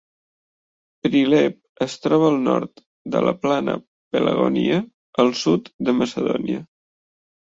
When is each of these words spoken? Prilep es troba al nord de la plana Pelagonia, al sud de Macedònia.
Prilep 1.07 1.83
es 1.85 1.97
troba 2.05 2.27
al 2.29 2.37
nord 2.45 2.81
de 3.15 3.21
la 3.27 3.33
plana 3.43 3.75
Pelagonia, 4.17 4.79
al 5.25 5.31
sud 5.43 5.69
de 5.89 5.95
Macedònia. 6.01 6.65